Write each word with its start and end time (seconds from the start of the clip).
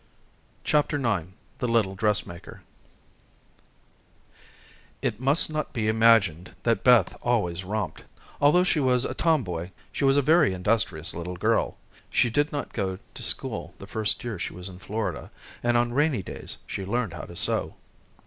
CHAPTER 0.63 0.97
IX 0.97 1.27
The 1.59 1.67
Little 1.67 1.93
Dressmaker 1.93 2.63
It 5.03 5.19
must 5.19 5.51
not 5.51 5.73
be 5.73 5.87
imagined 5.87 6.55
that 6.63 6.83
Beth 6.83 7.15
always 7.21 7.63
romped. 7.63 8.05
Although 8.41 8.63
she 8.63 8.79
was 8.79 9.05
a 9.05 9.13
tomboy, 9.13 9.69
she 9.91 10.03
was 10.03 10.17
a 10.17 10.23
very 10.23 10.55
industrious 10.55 11.13
little 11.13 11.35
girl. 11.37 11.77
She 12.09 12.31
did 12.31 12.51
not 12.51 12.73
go 12.73 12.97
to 13.13 13.21
school 13.21 13.75
the 13.77 13.85
first 13.85 14.23
year 14.23 14.39
she 14.39 14.53
was 14.53 14.67
in 14.69 14.79
Florida, 14.79 15.29
and 15.61 15.77
on 15.77 15.93
rainy 15.93 16.23
days 16.23 16.57
she 16.65 16.83
learned 16.83 17.13
how 17.13 17.25
to 17.25 17.35
sew. 17.35 17.75